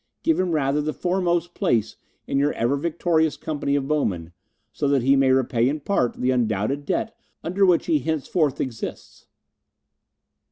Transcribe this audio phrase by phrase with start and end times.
[0.23, 1.95] Give him rather the foremost place
[2.25, 4.33] in your ever victorious company of bowmen,
[4.73, 9.27] so that he may repay in part the undoubted debt under which he henceforth exists."